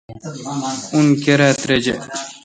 [0.93, 1.95] اُن کیرا تریجہ۔